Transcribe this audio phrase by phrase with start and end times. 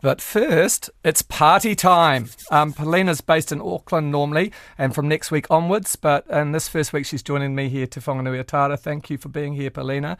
[0.00, 2.28] But first, it's party time.
[2.50, 5.96] Um, Perlina's based in Auckland normally, and from next week onwards.
[5.96, 8.76] But in this first week, she's joining me here to Whanganui-a-Tara.
[8.76, 10.16] Thank you for being here, Perlina.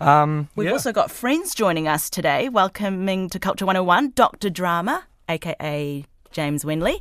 [0.00, 0.72] Um, We've yeah.
[0.72, 2.48] also got friends joining us today.
[2.48, 4.50] Welcoming to Culture 101, Dr.
[4.50, 7.00] Drama, aka James Wenley,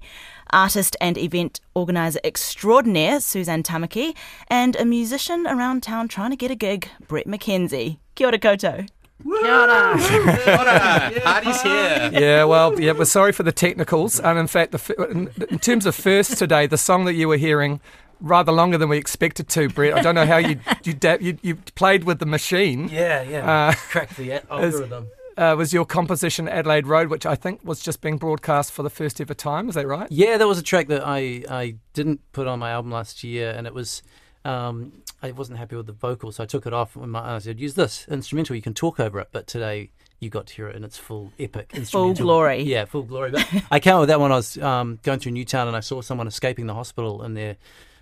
[0.51, 4.15] artist and event organiser extraordinaire, Suzanne Tamaki,
[4.47, 7.97] and a musician around town trying to get a gig, Bret McKenzie.
[8.15, 8.87] Kia ora koutou.
[11.23, 12.09] Party's here.
[12.13, 14.19] yeah, well, yeah, we're sorry for the technicals.
[14.19, 17.37] And in fact, the, in, in terms of first today, the song that you were
[17.37, 17.79] hearing
[18.19, 19.97] rather longer than we expected to, Bret.
[19.97, 22.89] I don't know how you you you, you played with the machine.
[22.89, 23.51] Yeah, yeah.
[23.51, 25.07] Uh, Crack the is- algorithm.
[25.37, 28.89] Uh, was your composition Adelaide Road, which I think was just being broadcast for the
[28.89, 29.69] first ever time.
[29.69, 30.05] Is that right?
[30.11, 33.49] Yeah, that was a track that I, I didn't put on my album last year,
[33.51, 34.03] and it was
[34.45, 36.95] um, I wasn't happy with the vocals, so I took it off.
[36.95, 38.55] And my, I said, "Use this instrumental.
[38.55, 41.31] You can talk over it." But today you got to hear it in its full
[41.39, 42.15] epic instrumental.
[42.15, 42.61] Full glory.
[42.63, 43.31] Yeah, full glory.
[43.31, 44.31] But I came up with that one.
[44.31, 47.57] I was um, going through Newtown, and I saw someone escaping the hospital in their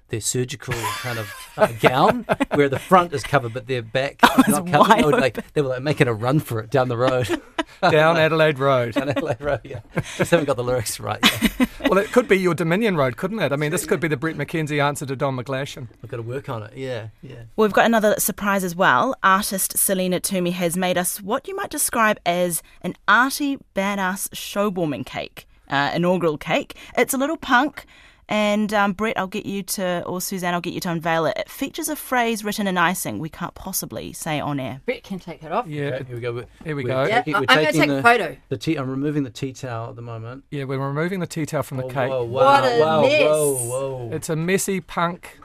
[0.10, 4.48] their surgical kind of uh, gown, where the front is covered, but their back is
[4.50, 4.98] not covered.
[4.98, 7.42] They were, like, they were like making a run for it down the road.
[7.82, 8.94] Down Adelaide Road.
[8.96, 9.80] down Adelaide Road, yeah.
[10.18, 11.20] Just haven't got the lyrics right.
[11.24, 11.66] Yeah.
[11.90, 13.52] Well, it could be your Dominion Road, couldn't it?
[13.52, 15.88] I mean, this could be the Bret McKenzie answer to Don McGlashan.
[16.04, 16.74] I've got to work on it.
[16.76, 17.44] Yeah, yeah.
[17.56, 19.16] Well, We've got another surprise as well.
[19.24, 25.06] Artist Selena Toomey has made us what you might describe as an arty, badass showbombing
[25.06, 26.76] cake, uh, inaugural cake.
[26.98, 27.86] It's a little punk,
[28.30, 31.36] and um, Bret, I'll get you to, or Suzanne, I'll get you to unveil it.
[31.36, 34.80] It features a phrase written in icing we can't possibly say on air.
[34.86, 35.68] Bret can take it off.
[35.68, 36.34] Yeah, Okay, here we go.
[36.34, 37.04] We're- here we we're go.
[37.06, 38.38] Yeah, taking- yeah, I'm going to take the, a photo.
[38.50, 38.76] The tea.
[38.78, 40.44] I'm removing the tea towel at the moment.
[40.52, 42.10] yeah, we're removing the tea towel from the Oh, cake.
[42.10, 43.22] Whoa, wow, What a wow, mess.
[43.24, 44.10] whoa, whoa.
[44.14, 45.40] It's a messy punk.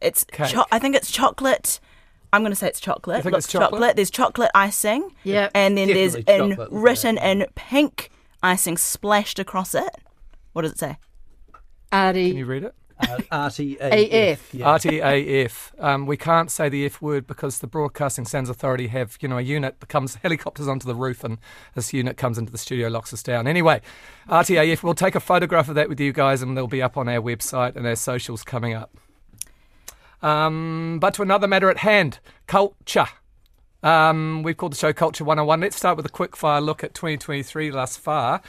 [0.00, 0.48] It's, Cake.
[0.48, 1.78] cho- I think it's chocolate.
[2.32, 3.18] I'm going to say it's chocolate.
[3.18, 3.96] You think Looks it's chocolate?
[3.96, 5.14] There's chocolate icing.
[5.24, 5.50] Yeah.
[5.54, 8.10] And then there's in chocolate, written in pink
[8.42, 9.90] icing splashed across it.
[10.52, 10.96] What does it say?
[12.28, 12.74] Can you read it?
[13.00, 14.38] RTAF.
[14.52, 14.66] Yeah.
[14.66, 15.72] RTAF.
[15.82, 19.38] Um, we can't say the F word because the Broadcasting Standards Authority have, you know,
[19.38, 21.38] a unit that comes helicopters onto the roof, and
[21.74, 23.46] this unit comes into the studio, locks us down.
[23.46, 23.80] Anyway,
[24.28, 24.82] RTAF.
[24.82, 27.20] We'll take a photograph of that with you guys, and they'll be up on our
[27.20, 28.94] website and our socials coming up.
[30.22, 33.06] Um, but to another matter at hand, culture.
[33.82, 35.60] Um, we've called the show Culture 101.
[35.60, 38.42] Let's start with a quick fire look at 2023 thus far.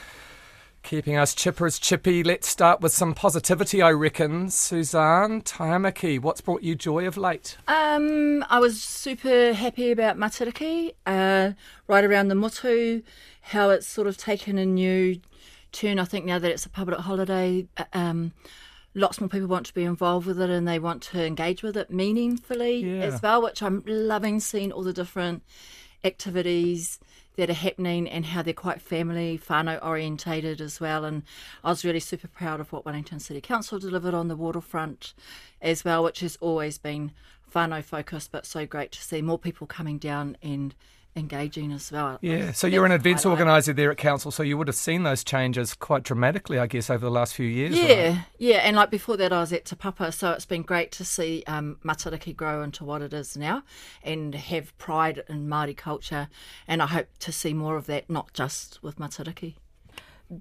[0.82, 2.24] Keeping us chipper as chippy.
[2.24, 4.50] Let's start with some positivity, I reckon.
[4.50, 7.56] Suzanne Tamaki, what's brought you joy of late?
[7.68, 11.52] Um, I was super happy about Matariki, uh,
[11.86, 13.02] right around the motu,
[13.42, 15.20] how it's sort of taken a new
[15.70, 16.00] turn.
[16.00, 18.32] I think now that it's a public holiday, uh, um,
[18.94, 21.76] lots more people want to be involved with it and they want to engage with
[21.76, 23.04] it meaningfully Yeah.
[23.04, 25.42] as well, which I'm loving seeing all the different
[26.04, 26.98] activities
[27.36, 31.04] that are happening and how they're quite family, whānau orientated as well.
[31.04, 31.22] And
[31.64, 35.14] I was really super proud of what Wellington City Council delivered on the waterfront
[35.60, 37.12] as well, which has always been
[37.54, 40.74] whānau focused, but so great to see more people coming down and
[41.14, 42.18] engaging as well.
[42.20, 45.22] Yeah, so you're an events organiser there at council, so you would have seen those
[45.22, 47.78] changes quite dramatically, I guess, over the last few years.
[47.78, 47.88] right?
[47.88, 50.90] Yeah, yeah, and like before that, I was at Te Papa, so it's been great
[50.92, 53.62] to see um, Matariki grow into what it is now,
[54.02, 56.28] and have pride in Māori culture,
[56.66, 59.54] and I hope to see more of that, not just with Matariki.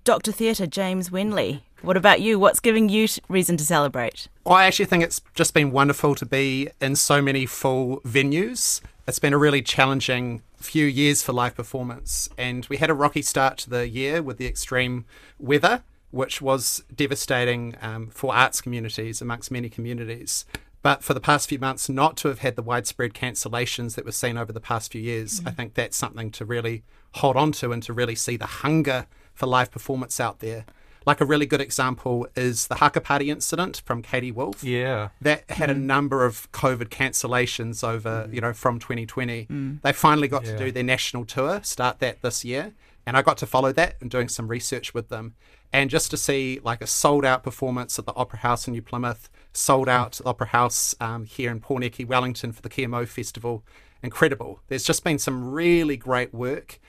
[0.05, 0.31] Dr.
[0.31, 1.61] Theatre, James Wenley.
[1.81, 2.39] What about you?
[2.39, 4.29] What's giving you reason to celebrate?
[4.45, 8.79] I actually think it's just been wonderful to be in so many full venues.
[9.07, 13.23] It's been a really challenging few years for live performance, and we had a rocky
[13.23, 15.05] start to the year with the extreme
[15.39, 20.45] weather, which was devastating um, for arts communities amongst many communities.
[20.83, 24.13] But for the past few months, not to have had the widespread cancellations that we've
[24.13, 26.83] seen over the past few years, I think that's something to really
[27.15, 30.65] hold on to and to really see the hunger for live performance out there.
[31.05, 35.09] Like a really good example is the Haka Party incident from Katie Wolfe Yeah.
[35.21, 35.81] that had a mm.
[35.81, 38.33] number of COVID cancellations over, mm.
[38.33, 39.47] you know, from 2020.
[39.47, 39.81] Mm.
[39.81, 40.51] They finally got Yeah.
[40.53, 42.73] to do their national tour, start that this year,
[43.05, 45.33] and I got to follow that and doing some research with them.
[45.73, 48.81] And just to see like a sold out performance at the Opera House in New
[48.81, 52.87] Plymouth, sold out at the Opera House um, here in Pōneke, Wellington for the Kia
[52.87, 53.63] Mau Festival,
[54.03, 54.59] incredible.
[54.67, 56.79] There's just been some really great work.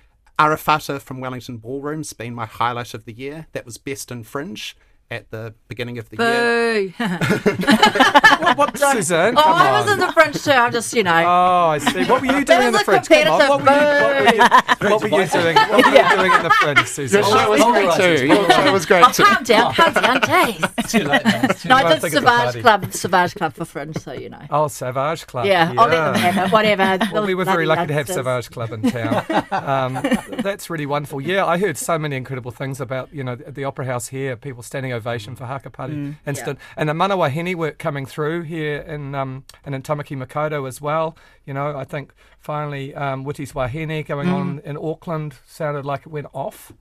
[0.42, 3.46] Arafata from Wellington Ballroom's been my highlight of the year.
[3.52, 4.76] That was best in Fringe
[5.12, 6.92] at the beginning of the year.
[6.98, 7.04] Boo!
[8.42, 9.34] What, what Suzanne?
[9.38, 9.92] oh, Come I was on.
[9.94, 10.50] in the fringe too.
[10.50, 11.14] I just, you know.
[11.24, 12.04] Oh, I see.
[12.04, 13.00] What were you doing in the was a?
[13.24, 13.38] Come on.
[13.48, 15.56] What were you, what were you, what were you doing?
[15.56, 17.20] What were you doing in the fringe, Susan?
[17.20, 18.26] Your show was great too.
[18.26, 19.22] Your show was great Oh, too.
[19.22, 20.90] calm down, calm down, jeez.
[20.90, 21.48] Too late, man.
[21.66, 21.84] No, late.
[21.84, 22.62] I I did think it's a Savage.
[22.62, 24.42] Club, Savage Club for fringe, so you know.
[24.50, 25.46] Oh, Savage Club.
[25.46, 26.98] Yeah, I'll let them have it, whatever.
[27.12, 28.08] Well, we were very lucky to have.
[28.08, 29.24] Savage Club in town.
[29.52, 29.94] Um,
[30.42, 31.20] that's really wonderful.
[31.20, 34.34] Yeah, I heard so many incredible things about you know the, the Opera House here.
[34.36, 39.14] People standing ovation for Haka Party Incident, and the Manawahini work coming through here in
[39.14, 41.16] um, and in Tamaki Makaurau as well.
[41.44, 46.08] You know, I think finally um, Witi's Wahine going on in Auckland sounded like it
[46.08, 46.72] went off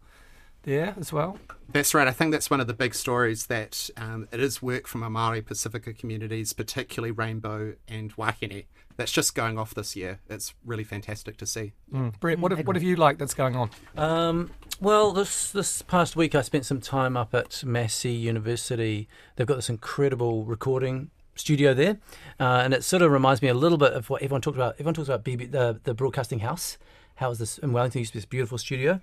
[0.64, 1.40] there as well.
[1.72, 2.08] That's right.
[2.08, 5.10] I think that's one of the big stories that um, it is work from our
[5.10, 8.66] Maori Pacifica communities, particularly Rainbow and Wahine.
[8.98, 10.20] That's just going off this year.
[10.30, 11.74] It's really fantastic to see.
[11.94, 12.20] Mm.
[12.20, 13.72] Bret, what have, what have you liked that's going on?
[13.98, 19.08] Um, well, this this past week I spent some time up at Massey University.
[19.36, 22.00] They've got this incredible recording studio there,
[22.40, 24.74] uh, and it sort of reminds me a little bit of what everyone talked about.
[24.74, 26.80] Everyone talks about BB, the the broadcasting house.
[27.16, 28.00] How is this in Wellington?
[28.00, 29.02] Used to be this beautiful studio.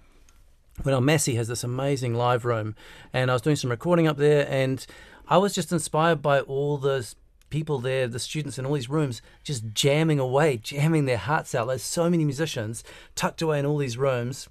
[0.84, 2.74] Well, Massey has this amazing live room,
[3.12, 4.84] and I was doing some recording up there, and
[5.28, 7.08] I was just inspired by all the
[7.50, 11.68] people there, the students in all these rooms, just jamming away, jamming their hearts out.
[11.68, 12.82] There's so many musicians
[13.14, 14.48] tucked away in all these rooms,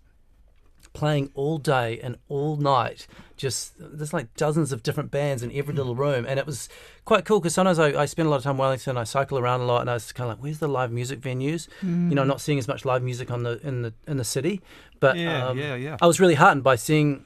[0.97, 3.05] playing all day and all night.
[3.35, 6.69] Just there's like dozens of different bands in every little room, and it was
[7.05, 8.97] quite cool because sometimes I, I spend a lot of time in Wellington.
[8.97, 11.19] I cycle around a lot, and I was kind of like, "Where's the live music
[11.21, 11.67] venues?"
[12.09, 14.23] You know, I'm not seeing as much live music on the in the in the
[14.23, 14.61] city,
[14.99, 15.97] but Yeah, um, yeah, yeah.
[16.01, 17.25] I was really heartened by seeing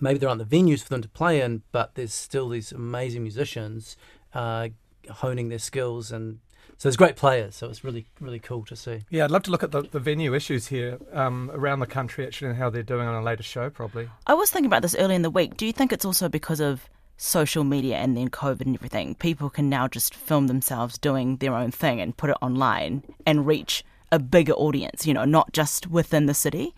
[0.00, 3.22] maybe there aren't the venues for them to play in, but there's still these amazing
[3.22, 3.96] musicians
[4.32, 4.68] uh,
[5.10, 6.38] honing their skills, and
[6.78, 7.56] so there's great players.
[7.56, 9.04] So it's really really cool to see.
[9.10, 12.26] Yeah, I'd love to look at the, the venue issues here um, around the country
[12.26, 14.08] actually and how they're doing on a later show probably.
[14.26, 15.56] I was thinking about this early in the week.
[15.56, 19.14] Do you think it's also because of social media and then COVID and everything?
[19.14, 23.46] People can now just film themselves doing their own thing and put it online and
[23.46, 26.74] reach a bigger audience, you know, not just within the city.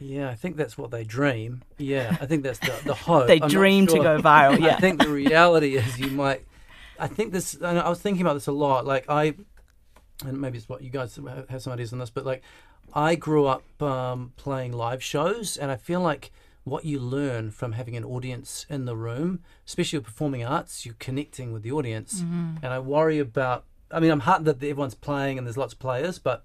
[0.00, 1.62] Yeah, I think that's what they dream.
[1.78, 3.26] Yeah, I think that's the, the hope.
[3.26, 4.76] They I'm not dream to go viral, yeah.
[4.76, 6.44] I think the reality is you might.
[6.98, 7.56] I think this.
[7.62, 8.84] I I was thinking about this a lot.
[8.86, 9.34] Like I,
[10.24, 11.16] and maybe it's what you guys
[11.48, 12.42] have- some ideas on this, but like
[12.94, 16.30] I grew up um, playing live shows, and I feel like
[16.64, 20.94] what you learn from having an audience in the room, especially with performing arts, you're
[20.98, 22.20] connecting with the audience.
[22.62, 23.64] And I worry about.
[23.90, 26.44] I mean, I'm heartened that everyone's playing and there's lots of players, but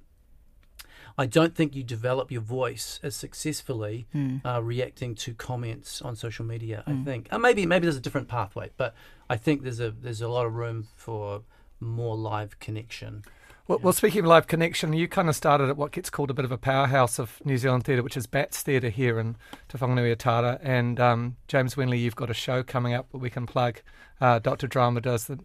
[1.18, 4.08] I don't think you develop your voice as successfully
[4.46, 6.84] uh, reacting to comments on social media.
[6.88, 8.94] I think, and maybe maybe there's a different pathway, but
[9.30, 11.44] I think there's a there's a lot of room for
[11.80, 13.24] more live connection.
[13.70, 16.34] Well, well, speaking of live connection, you kind of started at what gets called a
[16.34, 19.36] bit of a powerhouse of New Zealand theatre, which is Bats Theatre here in
[19.68, 20.60] Te Whanganui-a-Tara.
[20.64, 23.82] And um, James Wenley, you've got a show coming up that we can plug.
[24.20, 24.66] Uh, Dr.
[24.66, 25.38] Drama does the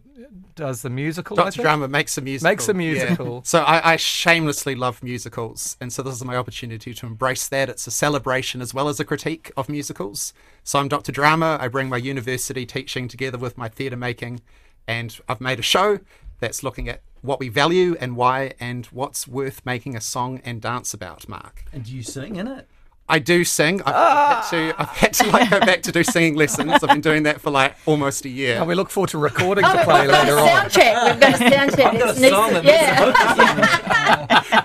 [0.55, 1.35] does the musical.
[1.35, 1.61] Dr.
[1.61, 2.51] Drama makes a musical.
[2.51, 2.77] Makes a yeah.
[2.77, 3.41] musical.
[3.45, 7.69] So I, I shamelessly love musicals, and so this is my opportunity to embrace that.
[7.69, 10.33] It's a celebration as well as a critique of musicals.
[10.63, 11.11] So I'm Dr.
[11.11, 11.57] Drama.
[11.61, 14.41] I bring my university teaching together with my theatre making,
[14.87, 15.99] and I've made a show
[16.39, 20.61] that's looking at what we value and why, and what's worth making a song and
[20.61, 21.27] dance about.
[21.27, 21.63] Mark.
[21.73, 22.67] And do you sing in it?
[23.07, 23.83] I do sing.
[23.83, 24.73] I've, had to.
[24.73, 24.75] Ah!
[24.79, 26.71] I've had to like go back to do singing lessons.
[26.71, 28.57] I've been doing that for like almost a year.
[28.57, 30.47] And we look forward to recording to play later on.
[30.47, 31.11] sound check.
[31.11, 31.85] We've got a sound check.
[31.93, 34.64] I've got a It's next- song yeah.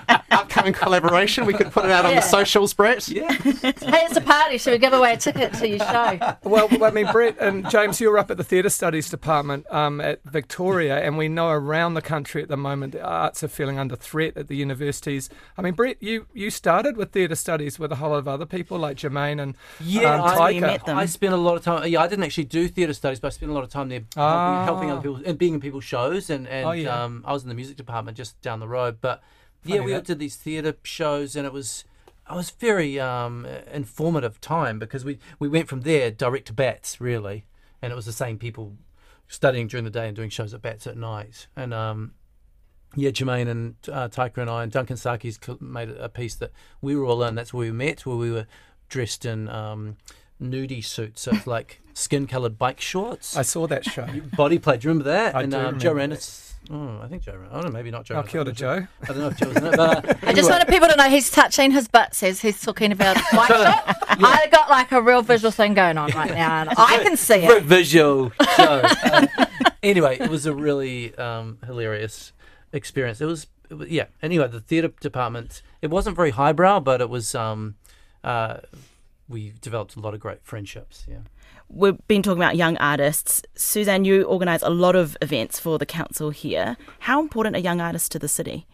[0.61, 1.45] Upcoming collaboration.
[1.45, 2.19] We could put it out on Yeah.
[2.21, 3.07] the socials, Bret.
[3.07, 3.31] Yeah.
[3.31, 4.57] hey, it's a party.
[4.57, 6.35] Should we give away a ticket to your show?
[6.43, 10.23] Well, I mean, Bret and James, you're up at the Theatre Studies Department um, at
[10.23, 13.95] Victoria, and we know around the country at the moment the arts are feeling under
[13.95, 15.29] threat at the universities.
[15.57, 18.45] I mean, Bret, you, you started with Theatre Studies with a whole lot of other
[18.45, 20.97] people like Jermaine and Yeah, um, I- where met them.
[20.97, 21.87] I spent a lot of time.
[21.87, 24.01] Yeah, I didn't actually do theatre studies, but I spent a lot of time there
[24.15, 24.65] Ah.
[24.65, 26.29] helping, helping other people and being in people's shows.
[26.29, 27.03] And, and Oh, yeah.
[27.03, 28.97] um, I was in the music department just down the road.
[29.01, 29.21] But
[29.63, 30.05] yeah, we that.
[30.05, 31.85] did these theatre shows, and it was
[32.29, 37.01] it was very um, informative time because we we went from there direct to Bats
[37.01, 37.45] really,
[37.81, 38.77] and it was the same people
[39.27, 41.47] studying during the day and doing shows at Bats at night.
[41.55, 42.13] And um,
[42.95, 46.51] yeah, Jermaine and uh, Taika and I and Duncan Sarkies made a a piece that
[46.81, 47.35] we were all in.
[47.35, 48.47] That's where we met, where we were
[48.89, 49.97] dressed in um,
[50.41, 53.37] nudie suits, so it's like skin-coloured bike shorts.
[53.37, 54.07] I saw that show.
[54.35, 54.77] Body play.
[54.77, 55.35] Do you remember that?
[55.35, 56.50] I and do um, Joe remember Randis.
[56.73, 57.35] Oh, I think Joe.
[57.35, 57.71] Ran- I don't know.
[57.71, 58.15] Maybe not Joe.
[58.15, 58.29] Randis.
[58.29, 58.87] kia ora, Joe.
[59.03, 59.75] I don't know if Joe was in it.
[59.75, 60.49] But, uh, I just anyway.
[60.51, 62.15] wanted people to know he's touching his butt.
[62.15, 63.97] Says he's talking about white shot.
[64.09, 67.35] I got like a real visual thing going on right now, and I can see
[67.35, 67.63] it.
[67.63, 68.83] visual show.
[69.11, 69.27] Um,
[69.83, 72.31] anyway, it was a really um, hilarious
[72.71, 73.19] experience.
[73.19, 74.05] It was, it was, yeah.
[74.23, 75.61] Anyway, the theatre department.
[75.81, 77.75] It wasn't very highbrow, but it was um,
[78.23, 78.57] uh,
[79.27, 81.05] we've developed a lot of great friendships.
[81.09, 81.17] Yeah.
[81.69, 83.41] We've been talking about young artists.
[83.55, 86.75] Suzanne, you organise a lot of events for the council here.
[86.99, 88.67] How important are young artists to the city?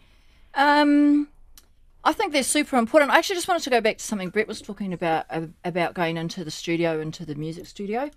[0.54, 1.28] Um,
[2.04, 3.12] I think they're super important.
[3.12, 5.94] I actually just wanted to go back to something Bret was talking about uh, about
[5.94, 8.10] going into the studio, into the music studio,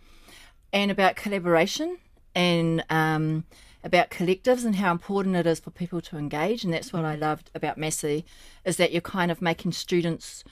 [0.74, 1.98] and about collaboration
[2.34, 3.44] and um,
[3.84, 6.64] about collectives and how important it is for people to engage.
[6.64, 8.26] And that's what I loved about Massey
[8.66, 10.44] is that you're kind of making students.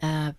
[0.00, 0.32] Uh,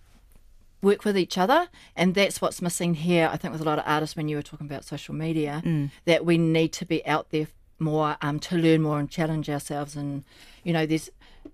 [0.82, 3.84] work with each other and that's what's missing here i think with a lot of
[3.86, 5.60] artists when you were talking about social media
[6.04, 7.48] that we need to be out there
[7.80, 10.24] more um, to learn more and challenge ourselves and
[10.64, 11.10] you know there's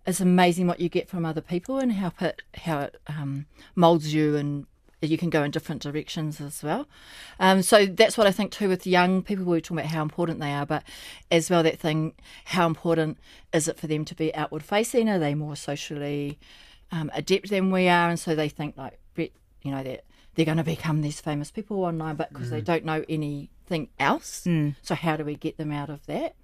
[0.06, 4.12] it's amazing what you get from other people and how it how it um, molds
[4.12, 4.66] you and
[5.00, 6.86] you can go in different directions as well.
[7.38, 9.44] Um, so that's what I think too with young people.
[9.44, 10.82] We are talking about how important they are, but
[11.30, 12.14] as well that thing,
[12.46, 13.18] how important
[13.52, 15.08] is it for them to be outward facing?
[15.08, 16.38] Are they more socially
[16.94, 18.08] um, adept than we are?
[18.08, 21.84] And so they think like, you know, that they're going to become these famous people
[21.84, 24.46] online, but because they don't know anything else.
[24.82, 26.34] So how do we get them out of that?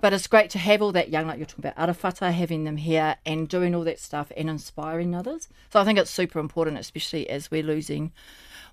[0.00, 2.76] But it's great to have all that young, like you're talking about Arafata, having them
[2.76, 5.48] here and doing all that stuff and inspiring others.
[5.72, 8.12] So I think it's super important, especially as we're losing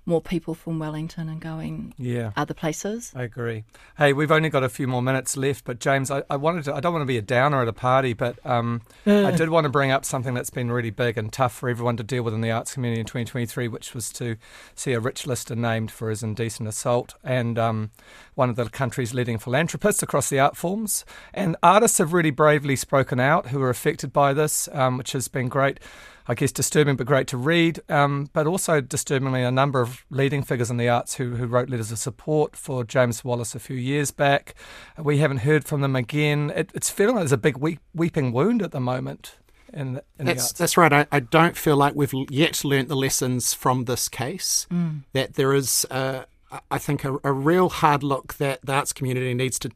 [0.06, 2.30] more people from Wellington and going Yeah.
[2.36, 3.12] other places.
[3.14, 3.64] I agree.
[3.98, 6.74] Hey, we've only got a few more minutes left, but James, I, I wanted to.
[6.74, 9.64] I don't want to be a downer at a party, but um, I did want
[9.64, 12.34] to bring up something that's been really big and tough for everyone to deal with
[12.34, 14.36] in the arts community in 2023, which was to
[14.76, 17.90] see a Rich Lister named for his indecent assault, and um,
[18.36, 21.04] one of the country's leading philanthropists across the art forms.
[21.34, 25.26] And artists have really bravely spoken out who are affected by this, um, which has
[25.26, 25.80] been great.
[26.28, 30.42] I guess disturbing but great to read, um, but also disturbingly a number of leading
[30.42, 33.76] figures in the arts who, who wrote letters of support for James Wallace a few
[33.76, 34.54] years back.
[34.98, 36.52] We haven't heard from them again.
[36.56, 39.36] It, it's feeling like there's a big weep, weeping wound at the moment
[39.72, 40.52] in, the- in the That's arts.
[40.58, 40.92] that's right.
[40.92, 44.66] I, I don't feel like we've yet learnt the lessons from this case.
[45.12, 46.24] That there is, uh,
[46.70, 49.70] I think, a, a real hard look that the arts community needs to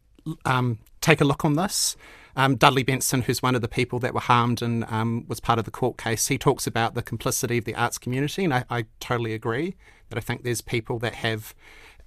[0.45, 1.97] um, take a look on this.
[2.37, 5.59] Um, Dudley Benson, who's one of the people that were harmed and um, was part
[5.59, 8.65] of the court case, he talks about the complicity of the arts community, and I,
[8.71, 9.77] I totally agree
[10.09, 11.55] that I think there's people that have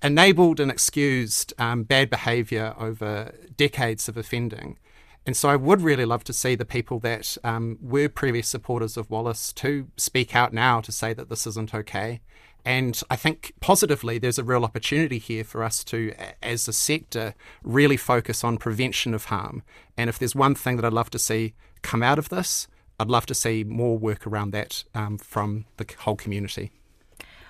[0.02, 4.78] enabled and excused um, bad behaviour over decades of offending.
[5.26, 8.98] And so I would really love to see the people that um, were previous supporters
[8.98, 12.20] of Wallace to speak out now to say that this isn't okay.
[12.66, 17.36] And I think positively, there's a real opportunity here for us to, as a sector,
[17.62, 19.64] really focus on prevention of harm.
[19.98, 22.68] And if there's one thing that I'd love to see come out of this,
[23.00, 26.72] I'd love to see more work around that um, from the whole community.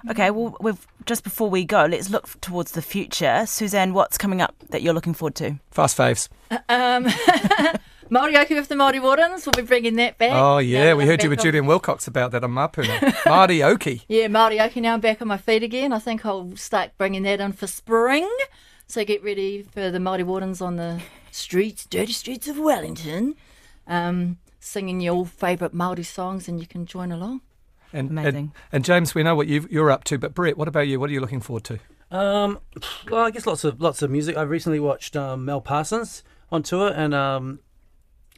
[0.10, 3.46] Okay, well, we've just before we go, let's look towards the future.
[3.46, 5.60] Suzanne, what's coming up that you're looking forward to?
[5.72, 6.27] Fast faves.
[6.67, 7.08] Um,
[8.10, 10.31] Māori-oke with the Māori Wardens, we'll be bringing that back.
[10.33, 13.25] Oh, yeah, we I'm heard you back with on- Julian Wilcox about that on Mapuna.
[13.25, 14.03] Marty Oki.
[14.07, 15.93] Yeah, Māori-oke, now I'm back on my feet again.
[15.93, 18.29] I think I'll start bringing that in for spring.
[18.88, 23.36] So get ready for the Māori Wardens on the streets, dirty streets of Wellington,
[23.88, 27.41] um, singing your favourite Māori songs and you can join along.
[27.91, 28.36] And, Amazing.
[28.36, 31.00] And, and James, we know what you've, you're up to, but Bret, what about you?
[31.00, 31.79] What are you looking forward to?
[32.12, 32.60] Um,
[33.10, 34.38] well, I guess lots of lots of music.
[34.38, 37.60] I recently watched um, Mel Parsons on tour, and um,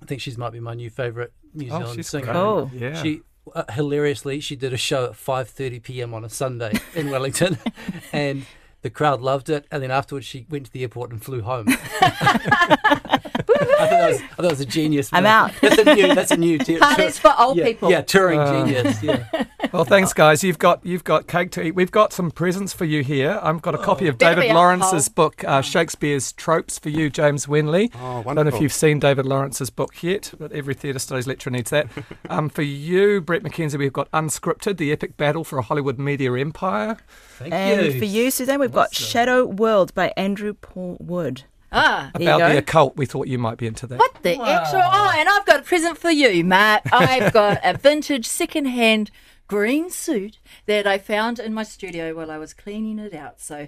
[0.02, 2.26] I think she's might be my new favourite New Oh, Zealand she's singer.
[2.26, 2.34] great.
[2.34, 2.72] Cool.
[2.74, 3.02] Yeah.
[3.02, 3.22] She
[3.54, 6.14] uh, hilariously she did a show at 5:30 p.m.
[6.14, 7.58] on a Sunday in Wellington,
[8.14, 8.46] and
[8.82, 9.66] the crowd loved it.
[9.72, 11.66] And then afterwards, she went to the airport and flew home.
[12.02, 15.10] I thought that was, I thought that was a genius.
[15.14, 15.30] I'm move.
[15.30, 15.52] out.
[15.62, 16.16] That's a new.
[16.16, 16.58] That's a new.
[16.58, 17.90] T- Parties for old yeah, people.
[17.92, 19.04] Yeah, touring Uh, genius.
[19.04, 19.26] Yeah.
[19.76, 20.42] Well, thanks, guys.
[20.42, 21.76] You've got you've got cake to eat.
[21.76, 23.40] We've got some presents for you here.
[23.44, 25.14] I've got a copy of David Lawrence's alcohol.
[25.16, 27.92] book, uh, Shakespeare's Tropes, for you, James Wenley.
[28.00, 31.28] Oh, I don't know if you've seen David Lawrence's book yet, but every theatre studies
[31.28, 31.90] lecturer needs that.
[32.30, 36.32] um, for you, Bret McKenzie, we've got Unscripted, the epic battle for a Hollywood media
[36.34, 36.96] empire.
[37.38, 37.58] Thank you.
[37.60, 38.00] And you.
[38.00, 39.06] for you, Suzanne, we've got What's that?
[39.06, 41.44] Shadow World by Andrew Paul Wood.
[41.72, 42.96] Ah, About the occult.
[42.96, 44.00] We thought you might be into that.
[44.00, 44.80] what the actual?
[44.82, 46.84] Oh, and I've got a present for you, Matt.
[46.94, 49.12] I've got a vintage second-hand
[49.48, 53.40] green suit that I found in my studio while I was cleaning it out.
[53.40, 53.68] So,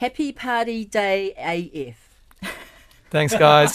[0.00, 2.52] happy party day AF.
[3.10, 3.68] Thanks, guys.